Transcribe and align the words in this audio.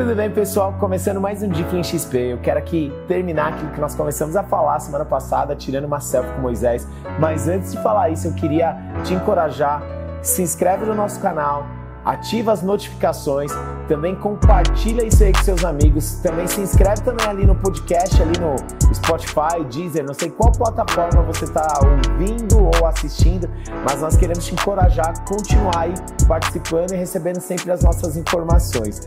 Tudo 0.00 0.14
bem, 0.14 0.30
pessoal? 0.30 0.72
Começando 0.80 1.20
mais 1.20 1.42
um 1.42 1.48
Dia 1.50 1.84
XP. 1.84 2.32
Eu 2.32 2.38
quero 2.38 2.58
aqui 2.58 2.90
terminar 3.06 3.48
aquilo 3.48 3.70
que 3.70 3.78
nós 3.78 3.94
começamos 3.94 4.34
a 4.34 4.42
falar 4.42 4.80
semana 4.80 5.04
passada, 5.04 5.54
tirando 5.54 5.84
uma 5.84 6.00
selfie 6.00 6.32
com 6.32 6.40
Moisés. 6.40 6.88
Mas 7.18 7.46
antes 7.46 7.72
de 7.72 7.82
falar 7.82 8.08
isso, 8.08 8.26
eu 8.26 8.32
queria 8.32 8.74
te 9.04 9.12
encorajar. 9.12 9.82
Se 10.22 10.40
inscreve 10.40 10.86
no 10.86 10.94
nosso 10.94 11.20
canal, 11.20 11.66
ativa 12.02 12.50
as 12.50 12.62
notificações, 12.62 13.52
também 13.88 14.16
compartilha 14.16 15.04
isso 15.04 15.22
aí 15.22 15.34
com 15.34 15.42
seus 15.42 15.66
amigos, 15.66 16.14
também 16.22 16.46
se 16.46 16.62
inscreve 16.62 17.02
também 17.02 17.26
ali 17.26 17.44
no 17.44 17.54
podcast, 17.54 18.22
ali 18.22 18.40
no 18.40 18.56
Spotify, 18.94 19.62
Deezer, 19.70 20.02
não 20.06 20.14
sei 20.14 20.30
qual 20.30 20.50
plataforma 20.50 21.20
você 21.24 21.44
está 21.44 21.78
ouvindo 21.84 22.58
ou 22.58 22.86
assistindo, 22.86 23.50
mas 23.84 24.00
nós 24.00 24.16
queremos 24.16 24.46
te 24.46 24.54
encorajar 24.54 25.10
a 25.10 25.28
continuar 25.28 25.78
aí 25.78 25.92
participando 26.26 26.92
e 26.92 26.96
recebendo 26.96 27.38
sempre 27.38 27.70
as 27.70 27.82
nossas 27.82 28.16
informações. 28.16 29.02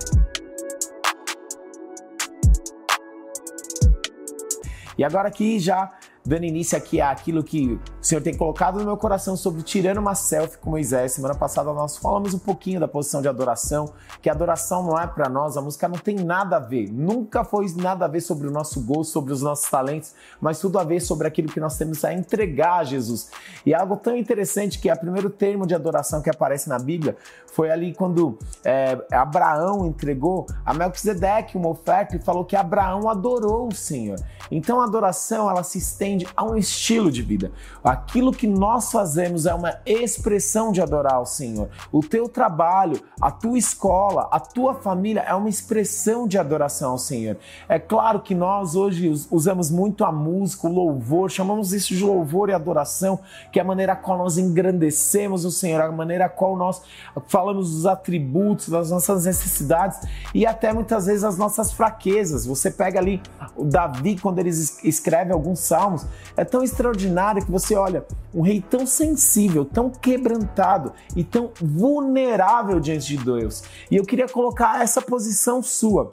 E 4.98 5.04
agora 5.04 5.28
aqui 5.28 5.60
já 5.60 5.92
dando 6.26 6.46
início 6.46 6.78
aqui 6.78 7.02
àquilo 7.02 7.44
que 7.44 7.80
o 8.04 8.06
Senhor 8.06 8.20
tem 8.20 8.36
colocado 8.36 8.80
no 8.80 8.84
meu 8.84 8.98
coração 8.98 9.38
sobre 9.38 9.64
tirando 9.64 10.00
uma 10.00 10.14
selfie 10.14 10.58
com 10.58 10.72
Moisés. 10.72 11.14
Semana 11.14 11.36
passada 11.36 11.72
nós 11.72 11.96
falamos 11.96 12.34
um 12.34 12.38
pouquinho 12.40 12.78
da 12.78 12.86
posição 12.86 13.22
de 13.22 13.30
adoração, 13.30 13.94
que 14.22 14.30
a 14.30 14.34
adoração 14.34 14.84
não 14.84 15.00
é 15.00 15.08
para 15.08 15.30
nós, 15.30 15.56
a 15.56 15.62
música 15.62 15.88
não 15.88 15.98
tem 15.98 16.18
nada 16.18 16.58
a 16.58 16.60
ver, 16.60 16.92
nunca 16.92 17.46
foi 17.46 17.66
nada 17.78 18.04
a 18.04 18.08
ver 18.10 18.20
sobre 18.20 18.46
o 18.46 18.52
nosso 18.52 18.82
gosto, 18.82 19.14
sobre 19.14 19.32
os 19.32 19.42
nossos 19.42 19.70
talentos, 19.70 20.14
mas 20.42 20.60
tudo 20.60 20.80
a 20.80 20.84
ver 20.84 21.00
sobre 21.00 21.30
aquilo 21.30 21.48
que 21.48 21.62
nós 21.62 21.78
temos 21.78 22.04
a 22.04 22.14
entregar 22.14 22.80
a 22.80 22.84
Jesus. 22.84 23.32
E 23.66 23.72
é 23.74 23.80
algo 23.80 23.96
tão 23.96 24.18
interessante 24.18 24.80
que 24.80 24.90
é 24.90 24.94
o 24.94 25.00
primeiro 25.00 25.30
termo 25.30 25.66
de 25.66 25.74
adoração 25.74 26.22
que 26.22 26.30
aparece 26.30 26.68
na 26.68 26.80
Bíblia 26.80 27.16
foi 27.54 27.70
ali 27.70 27.94
quando 27.94 28.38
é, 28.66 28.98
Abraão 29.12 29.86
entregou 29.86 30.48
a 30.66 30.74
Melquisedeque 30.74 31.56
uma 31.56 31.70
oferta 31.70 32.16
e 32.16 32.20
falou 32.20 32.44
que 32.44 32.56
Abraão 32.56 33.08
adorou 33.08 33.68
o 33.68 33.76
Senhor. 33.76 34.20
Então 34.50 34.82
a 34.82 34.86
adoração 34.86 35.48
ela 35.50 35.62
se 35.62 35.78
estende 35.78 36.28
a 36.36 36.44
um 36.44 36.58
estilo 36.58 37.12
de 37.12 37.22
vida. 37.22 37.52
Aquilo 37.94 38.32
que 38.32 38.48
nós 38.48 38.92
fazemos 38.92 39.46
é 39.46 39.54
uma 39.54 39.76
expressão 39.86 40.72
de 40.72 40.82
adorar 40.82 41.22
o 41.22 41.28
Senhor. 41.28 41.70
O 41.92 42.02
teu 42.02 42.28
trabalho, 42.28 43.00
a 43.22 43.30
tua 43.30 43.56
escola, 43.56 44.28
a 44.32 44.40
tua 44.40 44.74
família 44.74 45.22
é 45.22 45.34
uma 45.36 45.48
expressão 45.48 46.28
de 46.28 46.40
adoração 46.40 46.94
ao 46.94 46.98
Senhor. 46.98 47.38
É 47.70 47.78
claro 47.78 48.22
que 48.22 48.34
nós 48.34 48.76
hoje 48.76 49.14
usamos 49.30 49.70
muito 49.70 50.04
a 50.04 50.12
música, 50.12 50.68
o 50.68 50.74
louvor, 50.74 51.30
chamamos 51.30 51.72
isso 51.72 51.94
de 51.94 52.04
louvor 52.04 52.50
e 52.50 52.54
adoração, 52.54 53.20
que 53.52 53.60
é 53.60 53.62
a 53.62 53.66
maneira 53.66 53.94
a 53.94 53.96
qual 53.96 54.18
nós 54.18 54.40
engrandecemos 54.40 55.46
o 55.46 55.52
Senhor, 55.52 55.80
a 55.80 55.92
maneira 55.92 56.26
a 56.26 56.30
qual 56.30 56.58
nós 56.58 56.82
falamos 57.28 57.70
dos 57.76 57.86
atributos, 57.86 58.70
das 58.70 58.90
nossas 58.90 59.26
necessidades 59.26 60.00
e 60.34 60.48
até 60.48 60.74
muitas 60.74 61.06
vezes 61.06 61.24
as 61.24 61.38
nossas 61.38 61.72
fraquezas. 61.72 62.48
Você 62.48 62.72
pega 62.72 63.00
ali 63.00 63.22
o 63.56 63.64
Davi, 63.64 64.18
quando 64.20 64.40
ele 64.40 64.50
escreve 64.50 65.32
alguns 65.32 65.60
salmos, 65.60 66.08
é 66.36 66.44
tão 66.44 66.64
extraordinário 66.64 67.46
que 67.46 67.52
você 67.52 67.83
olha 67.84 68.06
um 68.34 68.42
rei 68.42 68.62
tão 68.62 68.86
sensível, 68.88 69.66
tão 69.66 69.90
quebrantado 69.90 70.94
e 71.16 71.24
tão 71.24 71.52
vulnerável 71.62 72.80
diante 72.80 73.08
de 73.08 73.18
Deus. 73.18 73.64
E 73.92 73.96
eu 73.96 74.04
queria 74.04 74.28
colocar 74.28 74.82
essa 74.82 75.02
posição 75.02 75.62
sua. 75.62 76.10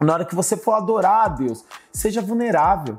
Na 0.00 0.14
hora 0.14 0.24
que 0.24 0.34
você 0.34 0.56
for 0.56 0.72
adorar 0.72 1.26
a 1.26 1.28
Deus, 1.28 1.64
seja 1.92 2.20
vulnerável. 2.20 2.98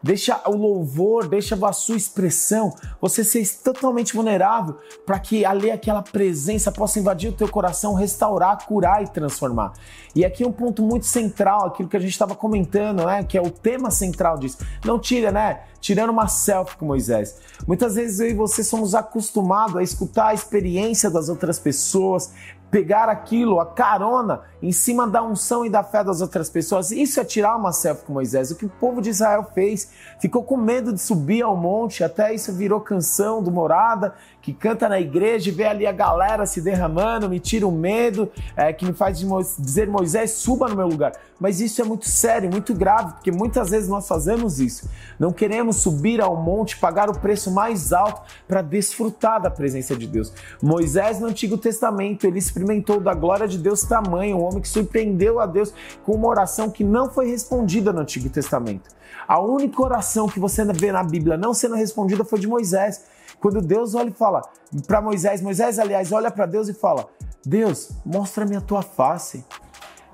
Deixa 0.00 0.40
o 0.46 0.52
louvor, 0.52 1.26
deixa 1.26 1.58
a 1.60 1.72
sua 1.72 1.96
expressão, 1.96 2.72
você 3.00 3.24
ser 3.24 3.44
totalmente 3.64 4.14
vulnerável 4.14 4.78
para 5.04 5.18
que 5.18 5.44
ali 5.44 5.72
aquela 5.72 6.02
presença 6.02 6.70
possa 6.70 7.00
invadir 7.00 7.30
o 7.30 7.32
teu 7.32 7.48
coração, 7.48 7.94
restaurar, 7.94 8.64
curar 8.64 9.02
e 9.02 9.08
transformar. 9.08 9.72
E 10.14 10.24
aqui 10.24 10.44
um 10.44 10.52
ponto 10.52 10.82
muito 10.84 11.04
central, 11.04 11.66
aquilo 11.66 11.88
que 11.88 11.96
a 11.96 12.00
gente 12.00 12.12
estava 12.12 12.36
comentando, 12.36 13.04
né, 13.04 13.24
que 13.24 13.36
é 13.36 13.42
o 13.42 13.50
tema 13.50 13.90
central 13.90 14.38
disso. 14.38 14.58
Não 14.84 15.00
tira, 15.00 15.32
né? 15.32 15.62
Tirando 15.80 16.10
uma 16.10 16.26
selfie 16.26 16.76
com 16.76 16.86
Moisés. 16.86 17.36
Muitas 17.66 17.94
vezes 17.94 18.20
eu 18.20 18.30
e 18.30 18.34
você 18.34 18.64
somos 18.64 18.94
acostumados 18.94 19.76
a 19.76 19.82
escutar 19.82 20.28
a 20.28 20.34
experiência 20.34 21.10
das 21.10 21.28
outras 21.28 21.58
pessoas, 21.58 22.32
pegar 22.70 23.08
aquilo, 23.08 23.60
a 23.60 23.66
carona, 23.66 24.42
em 24.62 24.72
cima 24.72 25.06
da 25.06 25.22
unção 25.22 25.64
e 25.64 25.70
da 25.70 25.82
fé 25.82 26.04
das 26.04 26.20
outras 26.20 26.50
pessoas. 26.50 26.90
Isso 26.90 27.18
é 27.20 27.24
tirar 27.24 27.56
uma 27.56 27.72
selfie 27.72 28.04
com 28.04 28.12
Moisés. 28.12 28.50
O 28.50 28.56
que 28.56 28.66
o 28.66 28.68
povo 28.68 29.00
de 29.00 29.10
Israel 29.10 29.46
fez, 29.54 29.90
ficou 30.20 30.42
com 30.42 30.56
medo 30.56 30.92
de 30.92 31.00
subir 31.00 31.42
ao 31.42 31.56
monte, 31.56 32.04
até 32.04 32.34
isso 32.34 32.52
virou 32.52 32.80
canção 32.80 33.42
do 33.42 33.50
Morada, 33.50 34.14
que 34.42 34.52
canta 34.52 34.88
na 34.88 35.00
igreja 35.00 35.48
e 35.48 35.52
vê 35.52 35.64
ali 35.64 35.86
a 35.86 35.92
galera 35.92 36.44
se 36.44 36.60
derramando, 36.60 37.28
me 37.28 37.38
tira 37.38 37.66
o 37.66 37.72
medo, 37.72 38.30
é, 38.56 38.72
que 38.72 38.84
me 38.84 38.92
faz 38.92 39.18
dizer 39.58 39.88
Moisés, 39.88 40.32
suba 40.32 40.68
no 40.68 40.76
meu 40.76 40.88
lugar. 40.88 41.12
Mas 41.38 41.60
isso 41.60 41.80
é 41.80 41.84
muito 41.84 42.08
sério, 42.08 42.50
muito 42.50 42.74
grave, 42.74 43.12
porque 43.12 43.30
muitas 43.30 43.70
vezes 43.70 43.88
nós 43.88 44.08
fazemos 44.08 44.58
isso. 44.58 44.88
Não 45.18 45.32
queremos 45.32 45.67
subir 45.72 46.20
ao 46.20 46.36
monte, 46.36 46.76
pagar 46.76 47.08
o 47.08 47.18
preço 47.18 47.50
mais 47.50 47.92
alto 47.92 48.22
para 48.46 48.62
desfrutar 48.62 49.40
da 49.40 49.50
presença 49.50 49.96
de 49.96 50.06
Deus. 50.06 50.32
Moisés, 50.62 51.20
no 51.20 51.26
Antigo 51.26 51.56
Testamento, 51.58 52.26
ele 52.26 52.38
experimentou 52.38 53.00
da 53.00 53.14
glória 53.14 53.46
de 53.46 53.58
Deus 53.58 53.82
tamanho, 53.82 54.38
um 54.38 54.44
homem 54.44 54.60
que 54.60 54.68
surpreendeu 54.68 55.40
a 55.40 55.46
Deus 55.46 55.72
com 56.04 56.12
uma 56.12 56.28
oração 56.28 56.70
que 56.70 56.84
não 56.84 57.10
foi 57.10 57.28
respondida 57.30 57.92
no 57.92 58.00
Antigo 58.00 58.28
Testamento. 58.28 58.90
A 59.26 59.40
única 59.40 59.82
oração 59.82 60.26
que 60.26 60.40
você 60.40 60.64
vê 60.64 60.90
na 60.90 61.02
Bíblia 61.02 61.36
não 61.36 61.52
sendo 61.52 61.74
respondida 61.74 62.24
foi 62.24 62.38
de 62.38 62.48
Moisés. 62.48 63.04
Quando 63.40 63.60
Deus 63.60 63.94
olha 63.94 64.08
e 64.08 64.12
fala 64.12 64.42
para 64.86 65.00
Moisés, 65.00 65.40
Moisés, 65.40 65.78
aliás, 65.78 66.12
olha 66.12 66.30
para 66.30 66.46
Deus 66.46 66.68
e 66.68 66.74
fala: 66.74 67.08
Deus, 67.44 67.90
mostra-me 68.04 68.56
a 68.56 68.60
tua 68.60 68.82
face. 68.82 69.44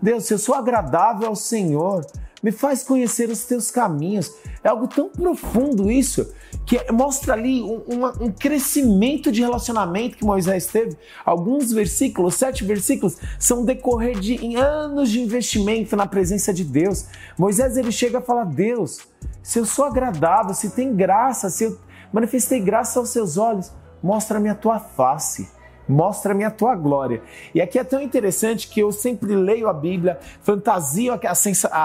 Deus, 0.02 0.24
se 0.24 0.34
eu 0.34 0.38
sou 0.38 0.54
agradável 0.54 1.28
ao 1.28 1.36
Senhor, 1.36 2.04
me 2.44 2.52
faz 2.52 2.82
conhecer 2.82 3.30
os 3.30 3.46
teus 3.46 3.70
caminhos. 3.70 4.30
É 4.62 4.68
algo 4.68 4.86
tão 4.86 5.08
profundo 5.08 5.90
isso, 5.90 6.30
que 6.66 6.78
mostra 6.92 7.32
ali 7.32 7.62
um, 7.62 8.26
um, 8.26 8.30
crescimento 8.30 9.32
de 9.32 9.40
relacionamento 9.40 10.18
que 10.18 10.26
Moisés 10.26 10.66
teve. 10.66 10.94
Alguns 11.24 11.72
versículos, 11.72 12.34
sete 12.34 12.62
versículos, 12.62 13.16
são 13.38 13.64
decorrer 13.64 14.20
de 14.20 14.54
anos 14.56 15.10
de 15.10 15.22
investimento 15.22 15.96
na 15.96 16.06
presença 16.06 16.52
de 16.52 16.64
Deus. 16.64 17.06
Moisés 17.38 17.78
ele 17.78 17.90
chega 17.90 18.18
a 18.18 18.22
falar: 18.22 18.44
Deus, 18.44 18.98
se 19.42 19.58
eu 19.58 19.64
sou 19.64 19.86
agradável, 19.86 20.52
se 20.52 20.68
tem 20.68 20.94
graça, 20.94 21.48
se 21.48 21.64
eu 21.64 21.78
manifestei 22.12 22.60
graça 22.60 22.98
aos 22.98 23.08
seus 23.08 23.38
olhos, 23.38 23.72
mostra-me 24.02 24.50
a 24.50 24.54
tua 24.54 24.78
face 24.78 25.48
mostra-me 25.88 26.44
a 26.44 26.50
tua 26.50 26.74
glória. 26.74 27.22
E 27.54 27.60
aqui 27.60 27.78
é 27.78 27.84
tão 27.84 28.00
interessante 28.00 28.68
que 28.68 28.80
eu 28.80 28.92
sempre 28.92 29.34
leio 29.34 29.68
a 29.68 29.72
Bíblia, 29.72 30.18
fantasio 30.42 31.18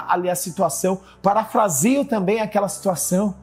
ali 0.07 0.29
a 0.29 0.35
situação, 0.35 0.99
parafrasio 1.21 2.05
também 2.05 2.39
aquela 2.39 2.67
situação, 2.67 3.35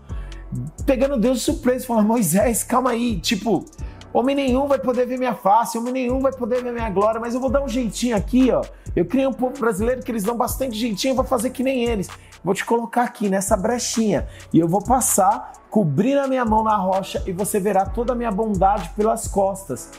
pegando 0.85 1.19
Deus 1.19 1.39
de 1.39 1.45
surpresa, 1.45 1.87
falando, 1.87 2.07
Moisés, 2.07 2.63
calma 2.63 2.91
aí, 2.91 3.19
tipo, 3.19 3.65
homem 4.13 4.35
nenhum 4.35 4.67
vai 4.67 4.79
poder 4.79 5.07
ver 5.07 5.19
minha 5.19 5.35
face, 5.35 5.77
homem 5.77 5.93
nenhum 5.93 6.21
vai 6.21 6.33
poder 6.33 6.63
ver 6.63 6.73
minha 6.73 6.89
glória, 6.91 7.21
mas 7.21 7.35
eu 7.35 7.41
vou 7.41 7.51
dar 7.51 7.63
um 7.63 7.69
jeitinho 7.69 8.17
aqui, 8.17 8.51
ó. 8.51 8.63
Eu 8.95 9.05
criei 9.05 9.27
um 9.27 9.33
povo 9.33 9.59
brasileiro 9.59 10.03
que 10.03 10.11
eles 10.11 10.23
dão 10.23 10.37
bastante 10.37 10.77
jeitinho, 10.77 11.13
eu 11.13 11.17
vou 11.17 11.25
fazer 11.25 11.51
que 11.51 11.63
nem 11.63 11.85
eles. 11.85 12.09
Vou 12.43 12.55
te 12.55 12.65
colocar 12.65 13.03
aqui 13.03 13.29
nessa 13.29 13.57
brechinha 13.57 14.27
e 14.53 14.59
eu 14.59 14.69
vou 14.69 14.83
passar, 14.83 15.53
cobrir 15.69 16.17
a 16.17 16.27
minha 16.27 16.45
mão 16.45 16.63
na 16.63 16.77
rocha 16.77 17.23
e 17.27 17.33
você 17.33 17.61
verá 17.61 17.85
toda 17.85 18.13
a 18.13 18.17
minha 18.17 18.31
bondade 18.31 18.89
pelas 18.97 19.29
costas. 19.29 19.91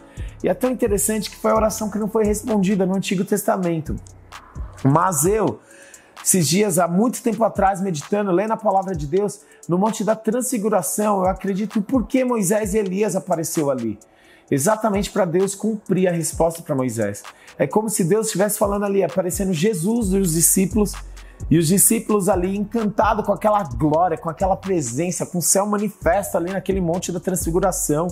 E 0.43 0.49
é 0.49 0.53
tão 0.53 0.71
interessante 0.71 1.29
que 1.29 1.35
foi 1.35 1.51
a 1.51 1.55
oração 1.55 1.89
que 1.89 1.97
não 1.97 2.07
foi 2.07 2.25
respondida 2.25 2.85
no 2.85 2.95
Antigo 2.95 3.25
Testamento. 3.25 3.95
Mas 4.83 5.25
eu, 5.25 5.59
esses 6.23 6.47
dias, 6.47 6.77
há 6.77 6.87
muito 6.87 7.21
tempo 7.21 7.43
atrás, 7.43 7.81
meditando, 7.81 8.31
lendo 8.31 8.51
a 8.51 8.57
palavra 8.57 8.95
de 8.95 9.07
Deus, 9.07 9.41
no 9.67 9.77
Monte 9.77 10.03
da 10.03 10.15
Transfiguração, 10.15 11.21
eu 11.21 11.27
acredito 11.27 11.81
por 11.81 12.05
que 12.05 12.23
Moisés 12.23 12.73
e 12.73 12.77
Elias 12.77 13.15
apareceu 13.15 13.71
ali. 13.71 13.97
Exatamente 14.49 15.09
para 15.11 15.25
Deus 15.25 15.55
cumprir 15.55 16.07
a 16.07 16.11
resposta 16.11 16.61
para 16.61 16.75
Moisés. 16.75 17.23
É 17.57 17.67
como 17.67 17.89
se 17.89 18.03
Deus 18.03 18.27
estivesse 18.27 18.57
falando 18.57 18.85
ali, 18.85 19.03
aparecendo 19.03 19.51
Jesus 19.51 20.13
e 20.13 20.17
os 20.17 20.33
discípulos, 20.33 20.93
e 21.49 21.57
os 21.57 21.67
discípulos 21.67 22.28
ali 22.28 22.57
encantados 22.57 23.25
com 23.25 23.31
aquela 23.31 23.63
glória, 23.63 24.17
com 24.17 24.29
aquela 24.29 24.55
presença, 24.55 25.25
com 25.25 25.37
o 25.37 25.41
céu 25.41 25.66
manifesto 25.66 26.37
ali 26.37 26.51
naquele 26.51 26.81
Monte 26.81 27.11
da 27.11 27.19
Transfiguração. 27.19 28.07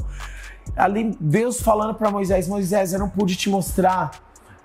Ali 0.76 1.16
Deus 1.20 1.62
falando 1.62 1.96
para 1.96 2.10
Moisés: 2.10 2.48
Moisés, 2.48 2.94
eu 2.94 3.00
não 3.00 3.10
pude 3.10 3.36
te 3.36 3.50
mostrar 3.50 4.12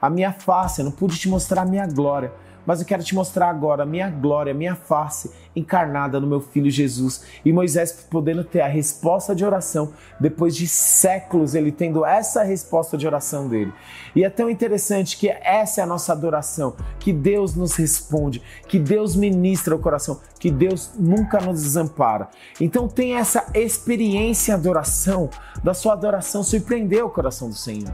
a 0.00 0.08
minha 0.08 0.32
face, 0.32 0.80
eu 0.80 0.84
não 0.84 0.92
pude 0.92 1.18
te 1.18 1.28
mostrar 1.28 1.62
a 1.62 1.64
minha 1.64 1.86
glória, 1.86 2.32
mas 2.70 2.78
eu 2.78 2.86
quero 2.86 3.02
te 3.02 3.16
mostrar 3.16 3.50
agora 3.50 3.82
a 3.82 3.86
minha 3.86 4.08
glória, 4.08 4.52
a 4.52 4.54
minha 4.54 4.76
face 4.76 5.32
encarnada 5.56 6.20
no 6.20 6.26
meu 6.28 6.40
filho 6.40 6.70
Jesus. 6.70 7.24
E 7.44 7.52
Moisés 7.52 8.06
podendo 8.08 8.44
ter 8.44 8.60
a 8.60 8.68
resposta 8.68 9.34
de 9.34 9.44
oração, 9.44 9.92
depois 10.20 10.54
de 10.54 10.68
séculos 10.68 11.56
ele 11.56 11.72
tendo 11.72 12.06
essa 12.06 12.44
resposta 12.44 12.96
de 12.96 13.08
oração 13.08 13.48
dele. 13.48 13.72
E 14.14 14.22
é 14.22 14.30
tão 14.30 14.48
interessante 14.48 15.16
que 15.16 15.28
essa 15.28 15.80
é 15.80 15.82
a 15.82 15.86
nossa 15.86 16.12
adoração, 16.12 16.76
que 17.00 17.12
Deus 17.12 17.56
nos 17.56 17.74
responde, 17.74 18.40
que 18.68 18.78
Deus 18.78 19.16
ministra 19.16 19.74
o 19.74 19.80
coração, 19.80 20.20
que 20.38 20.48
Deus 20.48 20.92
nunca 20.96 21.40
nos 21.40 21.60
desampara. 21.60 22.28
Então 22.60 22.86
tem 22.86 23.16
essa 23.16 23.46
experiência 23.52 24.54
adoração, 24.54 25.28
da 25.64 25.74
sua 25.74 25.94
adoração 25.94 26.44
surpreender 26.44 27.04
o 27.04 27.10
coração 27.10 27.48
do 27.48 27.56
Senhor. 27.56 27.92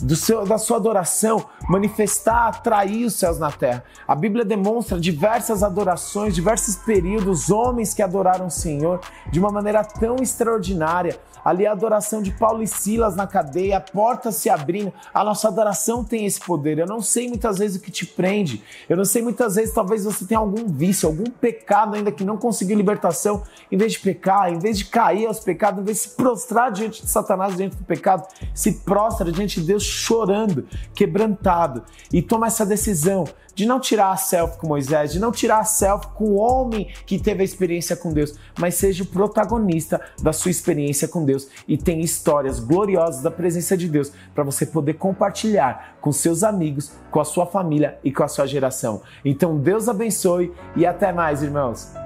Do 0.00 0.16
seu, 0.16 0.44
da 0.44 0.58
sua 0.58 0.76
adoração 0.76 1.44
manifestar, 1.68 2.48
atrair 2.48 3.04
os 3.04 3.14
céus 3.14 3.38
na 3.38 3.50
terra. 3.50 3.84
A 4.06 4.14
Bíblia 4.14 4.44
demonstra 4.44 4.98
diversas 4.98 5.62
adorações, 5.62 6.34
diversos 6.34 6.76
períodos, 6.76 7.50
homens 7.50 7.94
que 7.94 8.02
adoraram 8.02 8.46
o 8.46 8.50
Senhor 8.50 9.00
de 9.30 9.38
uma 9.38 9.50
maneira 9.50 9.84
tão 9.84 10.16
extraordinária. 10.16 11.18
Ali 11.44 11.66
a 11.66 11.72
adoração 11.72 12.22
de 12.22 12.30
Paulo 12.30 12.62
e 12.62 12.66
Silas 12.66 13.14
na 13.14 13.26
cadeia, 13.26 13.76
a 13.76 13.80
porta 13.80 14.32
se 14.32 14.48
abrindo. 14.48 14.90
A 15.12 15.22
nossa 15.22 15.48
adoração 15.48 16.02
tem 16.02 16.24
esse 16.24 16.40
poder. 16.40 16.78
Eu 16.78 16.86
não 16.86 17.02
sei 17.02 17.28
muitas 17.28 17.58
vezes 17.58 17.76
o 17.76 17.80
que 17.80 17.90
te 17.90 18.06
prende. 18.06 18.62
Eu 18.88 18.96
não 18.96 19.04
sei 19.04 19.20
muitas 19.20 19.56
vezes, 19.56 19.74
talvez 19.74 20.04
você 20.04 20.24
tenha 20.24 20.40
algum 20.40 20.66
vício, 20.66 21.06
algum 21.06 21.24
pecado 21.24 21.96
ainda 21.96 22.10
que 22.10 22.24
não 22.24 22.38
conseguiu 22.38 22.76
libertação. 22.78 23.42
Em 23.70 23.76
vez 23.76 23.92
de 23.92 24.00
pecar, 24.00 24.50
em 24.50 24.58
vez 24.58 24.78
de 24.78 24.86
cair 24.86 25.26
aos 25.26 25.38
pecados, 25.38 25.80
em 25.80 25.84
vez 25.84 25.98
de 25.98 26.02
se 26.04 26.16
prostrar 26.16 26.72
diante 26.72 27.02
de 27.02 27.10
Satanás, 27.10 27.54
diante 27.54 27.76
do 27.76 27.84
pecado, 27.84 28.26
se 28.54 28.72
prostra 28.72 29.30
diante 29.30 29.60
de 29.60 29.66
Deus 29.66 29.83
chorando, 29.84 30.66
quebrantado 30.94 31.82
e 32.12 32.22
toma 32.22 32.46
essa 32.46 32.64
decisão 32.64 33.24
de 33.54 33.66
não 33.66 33.78
tirar 33.78 34.10
a 34.10 34.16
selfie 34.16 34.58
com 34.58 34.66
Moisés, 34.66 35.12
de 35.12 35.20
não 35.20 35.30
tirar 35.30 35.60
a 35.60 35.64
selfie 35.64 36.08
com 36.14 36.24
o 36.24 36.34
homem 36.36 36.88
que 37.06 37.18
teve 37.18 37.42
a 37.42 37.44
experiência 37.44 37.96
com 37.96 38.12
Deus, 38.12 38.34
mas 38.58 38.74
seja 38.74 39.04
o 39.04 39.06
protagonista 39.06 40.00
da 40.20 40.32
sua 40.32 40.50
experiência 40.50 41.06
com 41.06 41.24
Deus 41.24 41.48
e 41.68 41.76
tenha 41.76 42.04
histórias 42.04 42.58
gloriosas 42.58 43.22
da 43.22 43.30
presença 43.30 43.76
de 43.76 43.88
Deus 43.88 44.12
para 44.34 44.44
você 44.44 44.66
poder 44.66 44.94
compartilhar 44.94 45.96
com 46.00 46.12
seus 46.12 46.42
amigos, 46.42 46.92
com 47.10 47.20
a 47.20 47.24
sua 47.24 47.46
família 47.46 47.98
e 48.02 48.12
com 48.12 48.24
a 48.24 48.28
sua 48.28 48.46
geração. 48.46 49.02
Então 49.24 49.56
Deus 49.56 49.88
abençoe 49.88 50.52
e 50.76 50.84
até 50.84 51.12
mais, 51.12 51.42
irmãos. 51.42 52.03